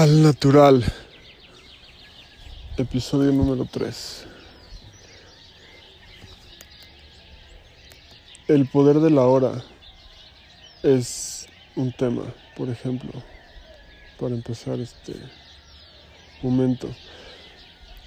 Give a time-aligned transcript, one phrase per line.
[0.00, 0.82] Al natural.
[2.78, 4.24] Episodio número 3.
[8.48, 9.62] El poder de la hora
[10.82, 12.22] es un tema,
[12.56, 13.10] por ejemplo,
[14.18, 15.16] para empezar este
[16.40, 16.88] momento.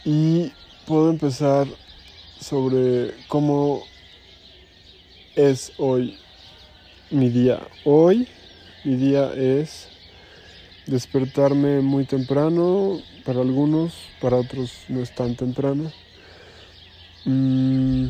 [0.03, 0.51] Y
[0.87, 1.67] puedo empezar
[2.39, 3.83] sobre cómo
[5.35, 6.17] es hoy
[7.11, 7.59] mi día.
[7.85, 8.27] Hoy
[8.83, 9.92] mi día es
[10.87, 15.91] despertarme muy temprano, para algunos, para otros no es tan temprano.
[17.25, 18.09] Mm,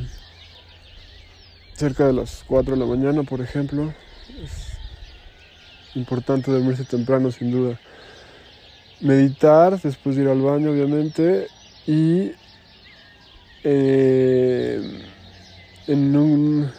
[1.73, 3.93] cerca de las 4 de la mañana, por ejemplo.
[4.43, 4.77] Es
[5.95, 7.79] importante dormirse temprano, sin duda.
[8.99, 11.47] Meditar después de ir al baño, obviamente.
[11.85, 12.31] Y
[13.63, 15.01] eh,
[15.87, 16.71] en un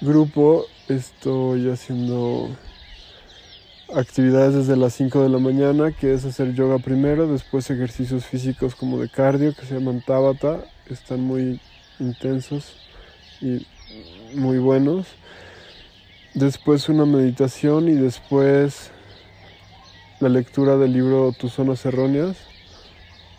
[0.00, 2.50] grupo estoy haciendo
[3.94, 8.74] actividades desde las 5 de la mañana, que es hacer yoga primero, después ejercicios físicos
[8.74, 11.60] como de cardio, que se llaman Tabata, están muy
[12.00, 12.76] intensos
[13.40, 13.66] y
[14.34, 15.06] muy buenos.
[16.34, 18.90] Después una meditación y después
[20.20, 22.36] la lectura del libro Tus zonas erróneas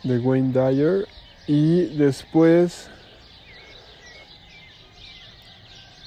[0.02, 1.06] de Wayne Dyer
[1.46, 2.88] y después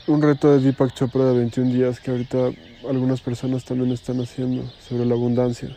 [0.08, 2.52] un reto de Deepak Chopra de 21 días que ahorita
[2.88, 5.75] algunas personas también están haciendo sobre la abundancia.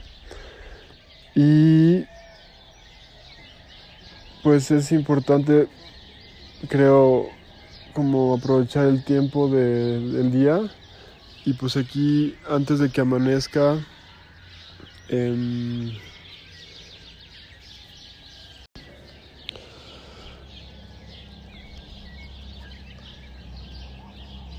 [1.35, 2.05] Y
[4.43, 5.69] pues es importante,
[6.69, 7.27] creo,
[7.95, 10.61] como aprovechar el tiempo del día.
[11.45, 13.79] Y pues aquí, antes de que amanezca,
[15.09, 15.93] em,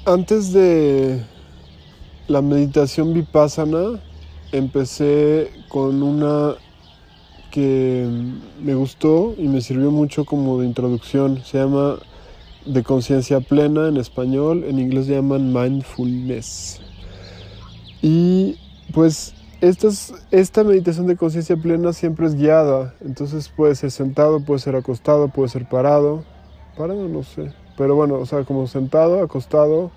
[0.06, 1.24] Antes de
[2.28, 4.02] la meditación vipassana,
[4.52, 6.56] empecé con una
[7.52, 8.08] que
[8.62, 11.44] me gustó y me sirvió mucho como de introducción.
[11.44, 11.98] Se llama
[12.66, 16.82] de conciencia plena en español, en inglés se llaman mindfulness.
[18.02, 18.58] Y
[18.94, 24.76] pues esta meditación de conciencia plena siempre es guiada, entonces puede ser sentado, puede ser
[24.76, 26.24] acostado, puede ser parado.
[26.78, 29.92] Parado no sé, pero bueno, o sea, como sentado, acostado,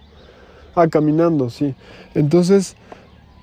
[0.76, 1.74] ah, caminando, sí.
[2.14, 2.76] Entonces,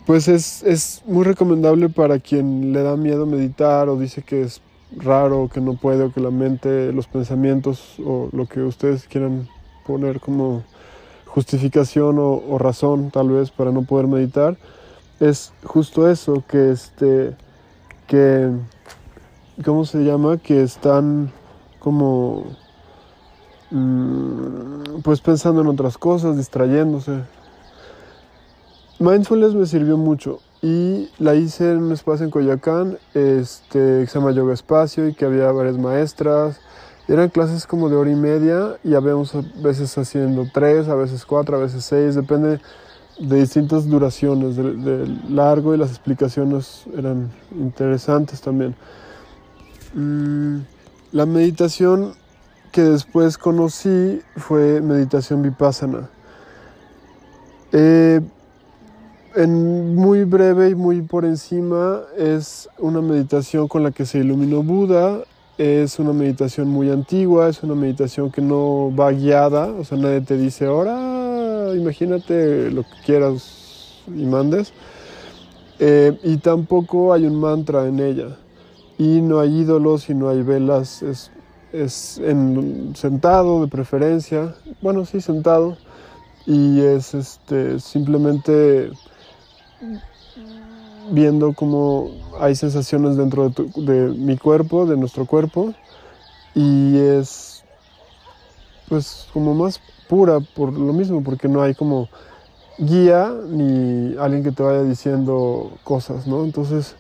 [0.05, 4.61] pues es, es muy recomendable para quien le da miedo meditar o dice que es
[4.95, 9.47] raro, que no puede, o que la mente, los pensamientos o lo que ustedes quieran
[9.85, 10.63] poner como
[11.25, 14.55] justificación o, o, razón tal vez para no poder meditar,
[15.19, 17.35] es justo eso, que este,
[18.07, 18.51] que,
[19.65, 20.37] ¿cómo se llama?
[20.37, 21.31] Que están
[21.79, 22.45] como
[25.03, 27.23] pues pensando en otras cosas, distrayéndose.
[28.99, 34.19] Mindfulness me sirvió mucho y la hice en un espacio en Coyacán, este, que se
[34.19, 36.61] llama Yoga Espacio y que había varias maestras.
[37.07, 41.25] Eran clases como de hora y media y habíamos a veces haciendo tres, a veces
[41.25, 42.61] cuatro, a veces seis, depende
[43.19, 48.75] de distintas duraciones de, largo y las explicaciones eran interesantes también.
[49.93, 50.59] Mm,
[51.11, 52.13] la meditación
[52.73, 56.09] que después conocí fue meditación vipassana.
[57.71, 58.19] Eh,
[59.35, 64.63] en muy breve y muy por encima es una meditación con la que se iluminó
[64.63, 65.21] Buda,
[65.59, 70.21] es una meditación muy antigua, es una meditación que no va guiada, o sea, nadie
[70.21, 74.73] te dice, ahora imagínate lo que quieras y mandes,
[75.77, 78.37] eh, y tampoco hay un mantra en ella,
[78.97, 81.31] y no hay ídolos y no hay velas, es
[81.73, 85.75] es en sentado de preferencia, bueno, sí, sentado,
[86.45, 88.91] y es este, simplemente
[91.11, 95.73] viendo cómo hay sensaciones dentro de, mi cuerpo, de nuestro cuerpo,
[96.53, 97.63] y es
[98.87, 102.07] pues como más pura por lo mismo, porque no hay como
[102.77, 106.43] guía ni alguien que te vaya diciendo cosas, ¿no?
[106.43, 106.95] Entonces,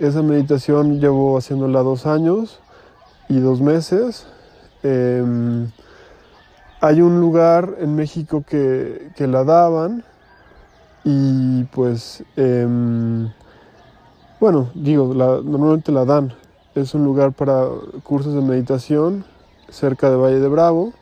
[0.00, 2.60] esa meditación llevo haciéndola dos años
[3.28, 4.26] y dos meses.
[4.82, 5.70] Em,
[6.80, 10.04] hay un lugar en México que, la daban
[11.04, 13.30] y pues, em,
[14.40, 16.34] bueno, digo, normalmente la dan.
[16.74, 17.66] Es un lugar para
[18.02, 19.24] cursos de meditación
[19.70, 20.92] cerca de Valle de Bravo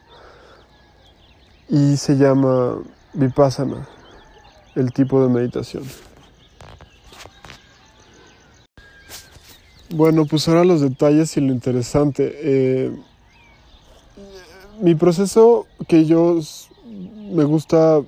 [1.69, 2.77] y se llama
[3.15, 3.89] Vipassana,
[4.75, 5.83] el tipo de meditación.
[9.95, 12.33] Bueno, pues ahora los detalles y lo interesante.
[12.35, 12.97] Eh,
[14.81, 16.39] mi proceso que yo
[17.31, 18.01] me gusta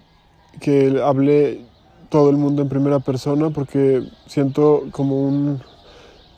[0.63, 1.61] que hable
[2.09, 5.61] todo el mundo en primera persona porque siento como un,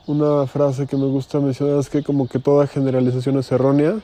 [0.08, 4.02] una frase que me gusta mencionar es que como que toda generalización es errónea.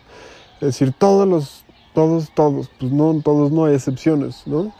[0.60, 4.72] Es decir, todos los, todos, todos, pues no, todos no hay excepciones, ¿no?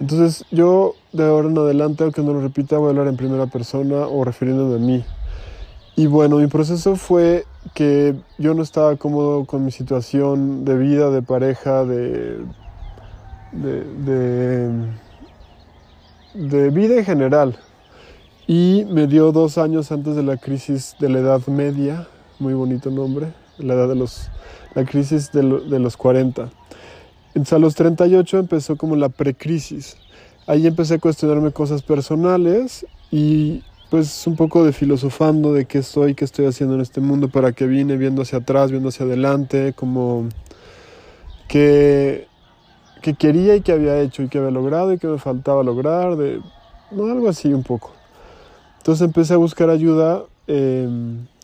[0.00, 3.46] Entonces yo de ahora en adelante, aunque no lo repita, voy a hablar en primera
[3.46, 5.04] persona o refiriéndome a mí.
[5.98, 11.10] Y bueno, mi proceso fue que yo no estaba cómodo con mi situación de vida,
[11.10, 12.44] de pareja, de,
[13.52, 14.70] de, de,
[16.34, 17.56] de vida en general.
[18.46, 22.06] Y me dio dos años antes de la crisis de la Edad Media,
[22.38, 24.28] muy bonito nombre, la edad de los,
[24.74, 26.50] la crisis de, de los 40.
[27.28, 29.96] Entonces a los 38 empezó como la precrisis.
[30.46, 36.14] Ahí empecé a cuestionarme cosas personales y pues un poco de filosofando de qué soy,
[36.14, 39.72] qué estoy haciendo en este mundo, para qué vine, viendo hacia atrás, viendo hacia adelante,
[39.74, 40.28] como
[41.48, 42.26] que,
[43.02, 46.16] que quería y que había hecho y que había logrado y que me faltaba lograr,
[46.16, 46.40] de,
[46.90, 47.92] no, algo así un poco.
[48.78, 50.88] Entonces empecé a buscar ayuda eh,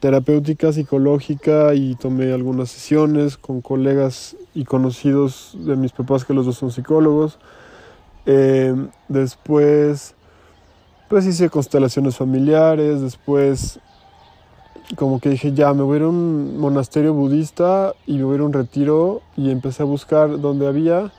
[0.00, 6.46] terapéutica, psicológica y tomé algunas sesiones con colegas y conocidos de mis papás que los
[6.46, 7.38] dos son psicólogos.
[8.26, 8.74] Eh,
[9.08, 10.14] después,
[11.12, 13.78] pues hice constelaciones familiares, después
[14.96, 18.32] como que dije, ya, me voy a ir a un monasterio budista y me voy
[18.32, 21.12] a ir a un retiro y empecé a buscar donde había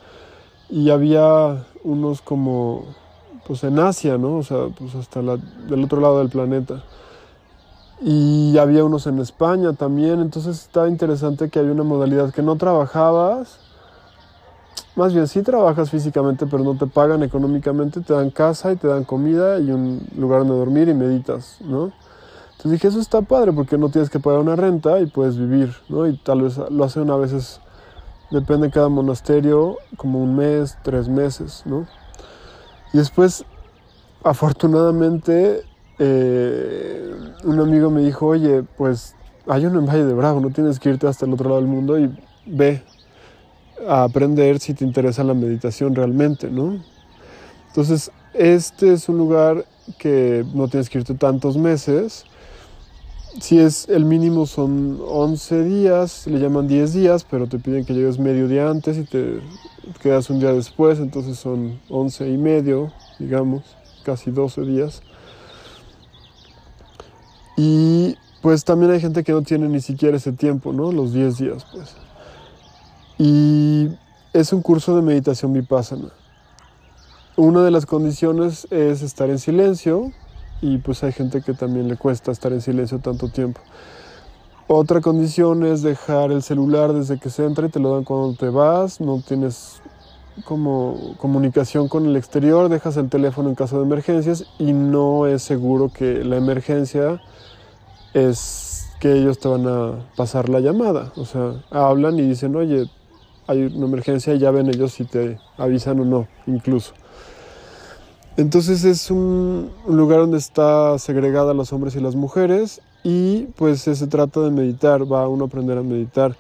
[0.68, 2.86] y había unos como,
[3.46, 4.38] pues en Asia, ¿no?
[4.38, 6.84] O sea, pues hasta la, del otro lado del planeta.
[8.02, 12.56] Y había unos en España también, entonces está interesante que había una modalidad que no
[12.56, 13.60] trabajabas,
[14.96, 18.88] más bien sí trabajas físicamente, pero no te pagan económicamente, te dan casa y te
[18.88, 21.92] dan comida y un lugar donde dormir y meditas, ¿no?
[22.52, 25.76] Entonces dije, eso está padre porque no tienes que pagar una renta y puedes vivir,
[25.90, 26.08] ¿no?
[26.08, 27.60] Y tal vez lo hacen a veces,
[28.30, 31.88] depende de cada monasterio, como un mes, tres meses, ¿no?
[32.94, 33.44] Y después,
[34.24, 35.64] afortunadamente,
[35.98, 39.16] eh, un amigo me dijo, oye, pues
[39.48, 41.70] hay uno en Valle de Bravo, no tienes que irte hasta el otro lado del
[41.70, 42.84] mundo y ve
[43.88, 46.84] a aprender si te interesa la meditación realmente, ¿no?
[47.68, 49.66] Entonces, este es un lugar
[49.98, 52.26] que no tienes que irte tantos meses.
[53.40, 57.94] Si es el mínimo son 11 días, le llaman 10 días, pero te piden que
[57.94, 59.40] llegues medio día antes y te
[60.02, 63.64] quedas un día después, entonces son 11 y medio, digamos,
[64.04, 65.02] casi 12 días.
[67.58, 70.92] Y pues también hay gente que no tiene ni siquiera ese tiempo, ¿no?
[70.92, 72.03] Los 10 días, pues.
[73.18, 73.90] Y
[74.34, 76.10] es un curso de meditación vipassana.
[77.36, 80.12] Una de las condiciones es estar en silencio
[80.62, 83.60] y pues hay gente que también le cuesta estar en silencio tanto tiempo.
[84.68, 88.36] Otra condición es dejar el celular desde que se entra y te lo dan cuando
[88.36, 89.82] te vas, no tienes
[90.46, 95.44] como comunicación con el exterior, dejas el teléfono en caso de emergencias y no es
[95.44, 97.22] seguro que la emergencia
[98.14, 101.12] es que ellos te van a pasar la llamada.
[101.18, 102.90] O sea, hablan y dicen, oye,
[103.48, 106.94] hay una emergencia y ya ven ellos si te avisan o no, incluso.
[108.36, 114.08] Entonces es un lugar donde está segregada los hombres y las mujeres y pues se
[114.08, 116.36] trata de meditar, va uno a aprender a meditar.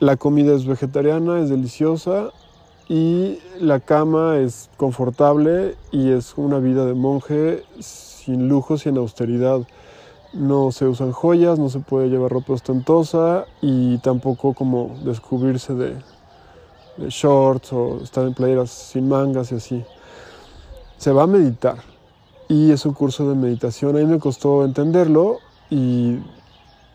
[0.00, 2.30] La comida es vegetariana, es deliciosa
[2.88, 8.98] y la cama es confortable y es una vida de monje sin lujos y en
[8.98, 9.60] austeridad.
[10.32, 15.90] No se usan joyas, no se puede llevar ropa ostentosa y tampoco como descubrirse de,
[15.90, 16.19] de
[17.08, 19.84] shorts o estar en playeras sin mangas y así.
[20.98, 21.76] Se va a meditar
[22.48, 23.96] y es un curso de meditación.
[23.96, 25.38] A mí me costó entenderlo
[25.70, 26.16] y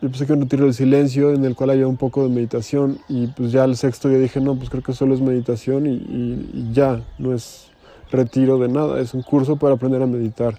[0.02, 2.98] yo pensé que un retiro del silencio en el cual había un poco de meditación
[3.08, 5.94] y pues ya el sexto día dije, no, pues creo que solo es meditación y,
[5.94, 7.68] y, y ya, no es
[8.10, 10.58] retiro de nada, es un curso para aprender a meditar.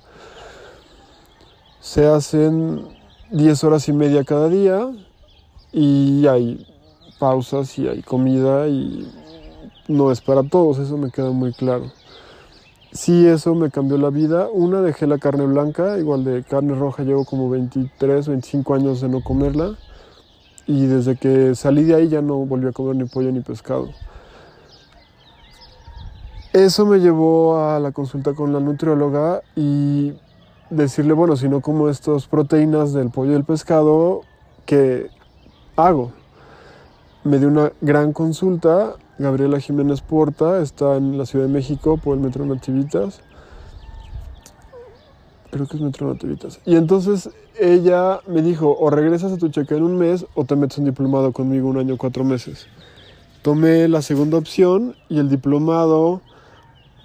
[1.80, 2.82] Se hacen
[3.32, 4.90] 10 horas y media cada día
[5.72, 6.66] y hay
[7.20, 9.08] pausas y hay comida y
[9.88, 11.92] no es para todos, eso me queda muy claro.
[12.92, 14.48] Sí, eso me cambió la vida.
[14.52, 19.10] Una, dejé la carne blanca, igual de carne roja llevo como 23, 25 años de
[19.10, 19.76] no comerla.
[20.66, 23.90] Y desde que salí de ahí ya no volví a comer ni pollo ni pescado.
[26.54, 30.14] Eso me llevó a la consulta con la nutrióloga y
[30.70, 34.22] decirle, bueno, si no como estas proteínas del pollo y del pescado,
[34.66, 35.10] ¿qué
[35.76, 36.12] hago?
[37.24, 42.16] Me dio una gran consulta Gabriela Jiménez Porta, está en la Ciudad de México por
[42.16, 43.22] el Metro Nativitas.
[45.50, 46.60] Creo que es Metro Nativitas.
[46.66, 50.56] Y entonces ella me dijo, o regresas a tu cheque en un mes o te
[50.56, 52.68] metes un diplomado conmigo un año, cuatro meses.
[53.42, 56.22] Tomé la segunda opción y el diplomado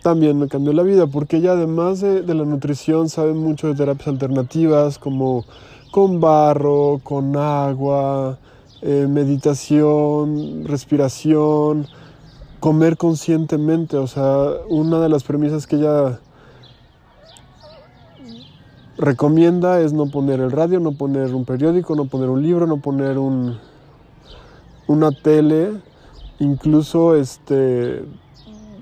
[0.02, 4.08] también me cambió la vida, porque ella además de, la nutrición sabe mucho de terapias
[4.08, 5.44] alternativas, como
[5.92, 8.38] con barro, con agua,
[8.82, 11.86] eh, meditación, respiración,
[12.62, 13.96] comer conscientemente.
[13.96, 16.20] O sea, una de las premisas que ella
[18.96, 22.76] recomienda es no poner el radio, no poner un periódico, no poner un libro, no
[22.76, 23.58] poner un,
[24.86, 25.72] una tele,
[26.38, 28.04] incluso este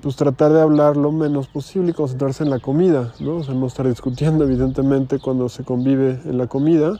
[0.03, 3.37] pues tratar de hablar lo menos posible y concentrarse en la comida, ¿no?
[3.37, 6.99] O sea, no estar discutiendo evidentemente cuando se convive en la comida.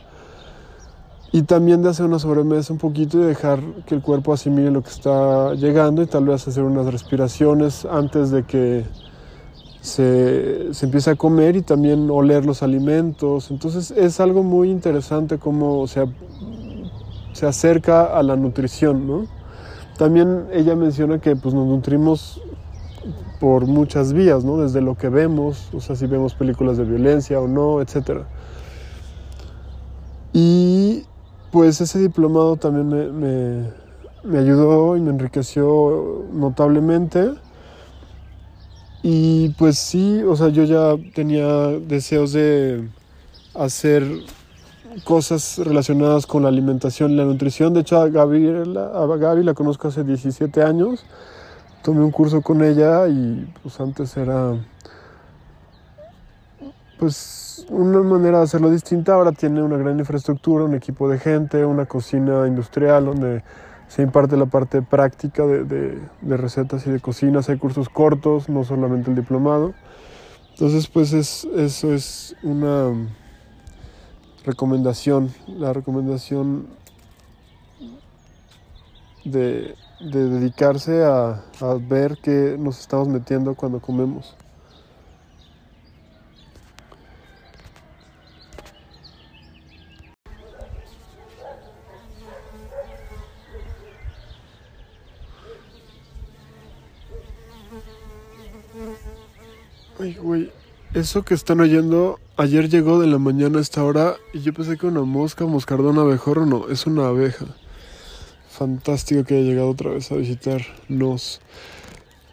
[1.32, 4.82] Y también de hacer una sobremesa un poquito y dejar que el cuerpo asimile lo
[4.82, 8.84] que está llegando y tal vez hacer unas respiraciones antes de que
[9.80, 13.50] se, se empiece a comer y también oler los alimentos.
[13.50, 16.06] Entonces es algo muy interesante cómo se,
[17.32, 19.26] se acerca a la nutrición, ¿no?
[19.96, 22.42] También ella menciona que pues, nos nutrimos
[23.40, 24.58] por muchas vías, ¿no?
[24.58, 28.22] Desde lo que vemos, o sea, si vemos películas de violencia o no, etc.
[30.32, 30.91] Y
[31.52, 33.68] pues ese diplomado también me,
[34.24, 37.32] me, ayudó y me enriqueció notablemente.
[39.04, 42.88] Y pues sí, o sea, yo ya tenía deseos de
[43.54, 44.04] hacer
[45.04, 47.74] cosas relacionadas con la alimentación y la nutrición.
[47.74, 51.04] De hecho, a a Gaby la conozco hace 17 años
[51.82, 54.54] tomé un curso con ella y pues antes era
[57.02, 59.14] pues una manera de hacerlo distinta.
[59.14, 63.42] Ahora tiene una gran infraestructura, un equipo de gente, una cocina industrial donde
[63.88, 67.48] se imparte la parte práctica de, recetas y de cocinas.
[67.48, 69.74] Hay cursos cortos, no solamente el diplomado.
[70.52, 72.92] Entonces pues es, eso es una
[74.44, 75.32] recomendación.
[75.48, 76.68] La recomendación
[79.24, 81.42] de de dedicarse a
[81.88, 84.36] ver qué nos estamos metiendo cuando comemos.
[100.02, 100.50] Ay, güey,
[100.94, 104.76] eso que están oyendo, ayer llegó de la mañana a esta hora y yo pensé
[104.76, 107.46] que una mosca, moscardón, abejorro, no, es una abeja
[108.50, 111.40] fantástico que haya llegado otra vez a visitarnos.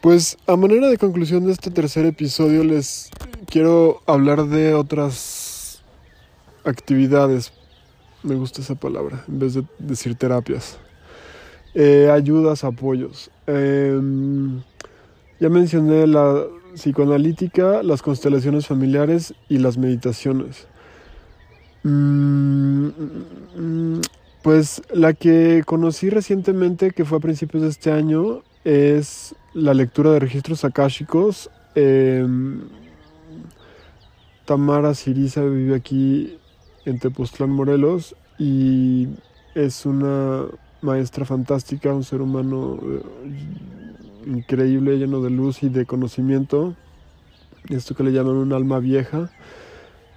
[0.02, 3.08] Pues a manera de conclusión de este tercer episodio les
[3.46, 5.80] quiero hablar de otras
[6.64, 7.52] actividades.
[8.24, 10.76] Me gusta esa palabra, en vez de decir terapias.
[11.74, 13.30] Eh, ayudas, apoyos.
[13.46, 14.60] Em,
[15.38, 20.66] ya mencioné la psicoanalítica, las constelaciones familiares y las meditaciones.
[21.82, 22.88] Mm,
[23.56, 24.00] mm,
[24.42, 30.12] pues la que conocí recientemente, que fue a principios de este año, es la lectura
[30.12, 31.50] de registros akáshicos.
[31.74, 32.62] Em,
[34.44, 36.38] Tamara Siriza vive aquí
[36.84, 39.08] en Tepoztlán, Morelos, y
[39.54, 40.46] es una
[40.82, 43.02] maestra fantástica, un ser humano eh,
[44.26, 46.74] increíble, lleno de luz y de conocimiento.
[47.68, 49.30] Esto que le llaman un alma vieja.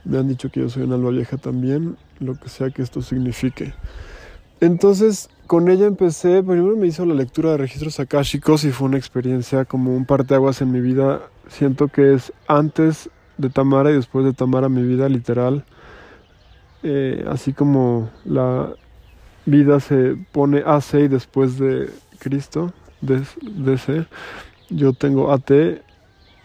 [0.06, 3.02] Me han dicho que yo soy un alma vieja también, lo que sea que esto
[3.02, 3.74] signifique.
[4.60, 8.98] Entonces, con ella empecé, primero me hizo la lectura de registros akáshicos y fue una
[8.98, 11.22] experiencia como un parteaguas en mi vida.
[11.48, 15.66] Siento que es antes de Tamara y después de Tamara mi vida literal.
[16.84, 18.74] Eh, así como la
[19.46, 22.74] vida se pone AC y después de Cristo,
[23.06, 24.06] DC,
[24.70, 25.52] yo tengo AT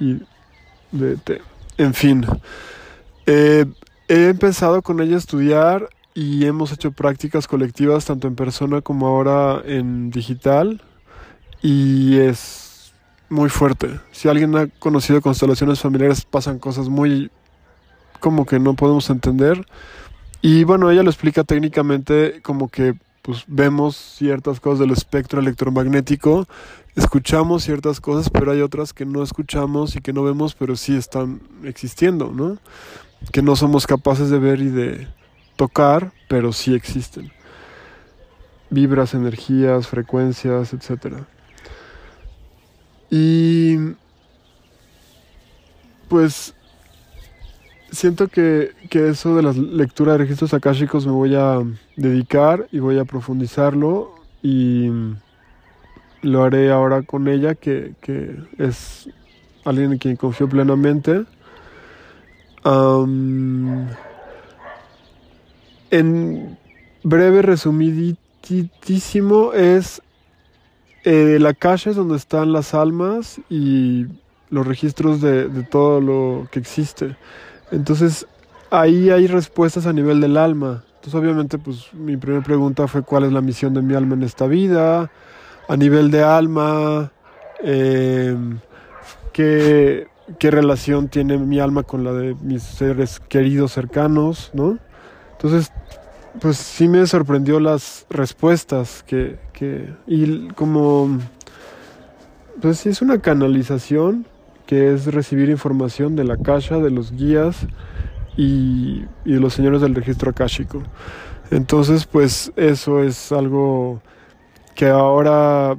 [0.01, 0.23] y
[0.93, 1.43] DT.
[1.79, 2.27] En fin,
[3.27, 3.67] eh,
[4.09, 9.07] he empezado con ella a estudiar y hemos hecho prácticas colectivas tanto en persona como
[9.07, 10.83] ahora en digital
[11.63, 12.93] y es
[13.29, 14.01] muy fuerte.
[14.11, 17.31] Si alguien ha conocido constelaciones familiares pasan cosas muy
[18.21, 19.65] como que no podemos entender
[20.41, 22.95] y bueno, ella lo explica técnicamente como que
[23.29, 26.49] pues vemos ciertas cosas del espectro electromagnético,
[26.97, 30.97] escuchamos ciertas cosas, pero hay otras que no escuchamos y que no vemos, pero sí
[30.97, 32.57] están existiendo, ¿no?
[33.31, 35.09] Que no somos capaces de ver y de
[35.57, 37.31] tocar, pero sí existen.
[38.71, 41.17] Vibras, energías, frecuencias, etc.
[43.11, 43.77] Y
[46.09, 46.55] pues
[47.91, 51.63] siento que, que, eso de la lectura de registros akáshicos me voy a
[51.97, 54.91] dedicar y voy a profundizarlo y
[56.23, 59.11] lo haré ahora con ella que, que es
[59.65, 61.25] alguien en quien confío plenamente.
[65.91, 66.59] En
[67.03, 70.01] breve, resumidísimo, es
[71.05, 74.07] eh, la calle es donde están las almas y
[74.51, 77.15] los registros de, de todo lo que existe.
[77.71, 78.27] Entonces,
[78.71, 80.85] ahí hay respuestas a nivel del alma.
[80.97, 84.23] Entonces, obviamente, pues mi primera pregunta fue cuál es la misión de mi alma en
[84.23, 85.11] esta vida.
[85.69, 87.13] A nivel de alma,
[87.63, 88.37] eh,
[89.33, 90.09] ¿qué,
[90.39, 94.79] qué relación tiene mi alma con la de mis seres queridos cercanos, ¿no?
[95.33, 95.71] Entonces,
[96.41, 101.19] pues sí me sorprendió las respuestas que, que y como,
[102.61, 104.27] pues sí es una canalización
[104.69, 107.67] que es recibir información de la caja, de los guías
[108.37, 110.83] y, de los señores del registro akáshico.
[111.51, 114.03] Entonces, pues eso es algo
[114.75, 115.75] que ahora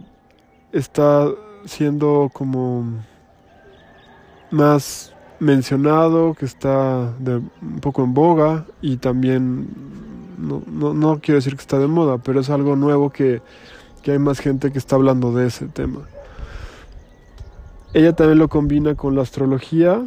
[0.72, 1.27] está
[1.65, 2.84] siendo como
[4.50, 7.13] más mencionado, que está
[7.62, 9.67] un poco en boga y también,
[10.39, 13.43] no, no, no, quiero decir que está de moda, pero es algo nuevo que,
[14.01, 16.08] que hay más gente que está hablando de ese tema.
[17.93, 20.05] Ella también lo combina con la astrología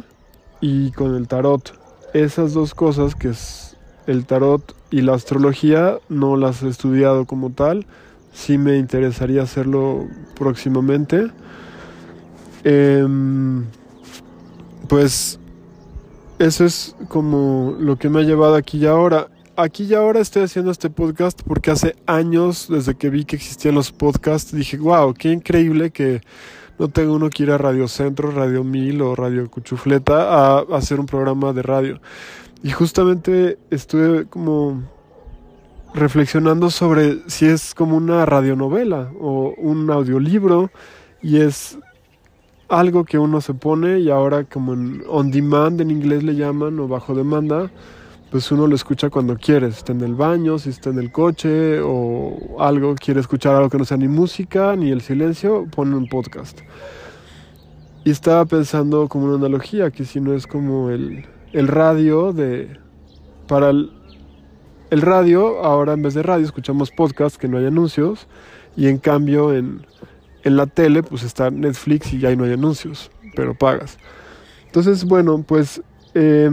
[0.61, 1.77] y con el tarot.
[2.13, 3.75] Esas dos cosas, que es
[4.07, 7.85] el tarot y la astrología, no las he estudiado como tal.
[8.31, 11.27] Sí me interesaría hacerlo próximamente.
[12.63, 13.05] Eh,
[14.87, 15.39] pues
[16.39, 19.27] eso es como lo que me ha llevado aquí y ahora.
[19.55, 23.75] Aquí y ahora estoy haciendo este podcast porque hace años, desde que vi que existían
[23.75, 26.21] los podcasts, dije, wow, qué increíble que
[26.79, 30.77] no tengo uno que ir a Radio Centro, Radio Mil o Radio Cuchufleta a, a
[30.77, 32.01] hacer un programa de radio.
[32.63, 34.81] Y justamente estuve como
[35.93, 40.71] reflexionando sobre si es como una radionovela o un audiolibro
[41.21, 41.77] y es
[42.67, 46.79] algo que uno se pone y ahora como en on demand en inglés le llaman
[46.79, 47.71] o bajo demanda,
[48.33, 51.11] pues uno lo escucha cuando quiere, si está en el baño, si está en el
[51.11, 55.95] coche o algo, quiere escuchar algo que no sea ni música ni el silencio, pone
[55.95, 56.61] un podcast.
[58.03, 62.79] Y estaba pensando como una analogía, que si no es como el, el radio de...
[63.47, 63.91] Para el,
[64.89, 68.27] el radio, ahora en vez de radio escuchamos podcast que no hay anuncios
[68.75, 69.85] y en cambio en
[70.43, 73.97] en la tele pues está Netflix y ya no hay anuncios, pero pagas.
[74.65, 75.83] Entonces, bueno, pues
[76.15, 76.49] eh,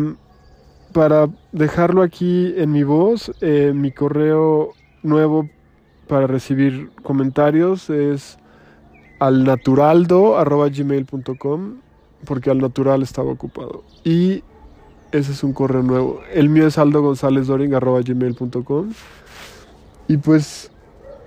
[0.93, 4.73] para dejarlo aquí en mi voz, eh, mi correo
[5.03, 5.49] nuevo
[6.09, 8.39] para recibir comentarios es
[9.21, 11.77] alnaturaldo.gmail.com
[12.25, 13.85] porque al natural estaba ocupado.
[14.05, 14.43] Y
[15.13, 16.21] ese es un correo nuevo.
[16.33, 18.93] El mío es aldogonzalezdoring.gmail.com
[20.09, 20.71] Y pues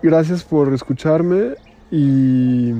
[0.02, 1.52] gracias por escucharme
[1.92, 2.74] y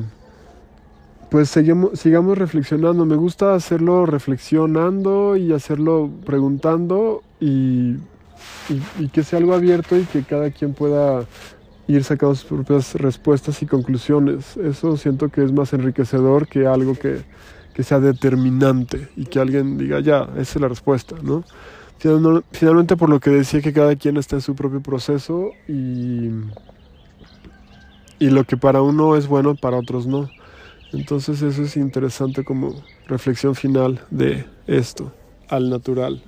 [1.34, 3.08] pues sigamos reflexionando.
[3.08, 7.98] Me gusta hacerlo reflexionando y hacerlo preguntando y,
[9.12, 11.26] que sea algo abierto y que cada quien pueda
[11.88, 14.58] ir sacando sus propias respuestas y conclusiones.
[14.58, 17.24] Eso siento que es más enriquecedor que algo que,
[17.74, 21.44] que sea determinante y que alguien diga, ya, esa es la respuesta, ¿no?
[22.52, 26.30] Finalmente por lo que decía que cada quien está en su propio proceso y
[28.20, 30.30] y lo que para uno es bueno, para otros no.
[30.94, 35.12] Entonces eso es interesante como reflexión final de esto,
[35.50, 36.22] al natural.